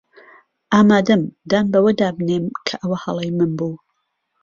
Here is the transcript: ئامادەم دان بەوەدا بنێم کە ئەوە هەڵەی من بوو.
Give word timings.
ئامادەم 0.73 1.21
دان 1.49 1.65
بەوەدا 1.73 2.09
بنێم 2.17 2.45
کە 2.65 2.75
ئەوە 2.81 2.97
هەڵەی 3.03 3.31
من 3.37 3.51
بوو. 3.57 3.75